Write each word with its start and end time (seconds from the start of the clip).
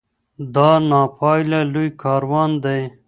دا 0.55 0.69
نا 0.89 1.01
پایه 1.17 1.61
لوی 1.73 1.87
کاروان 2.01 2.51
دی 2.63 2.79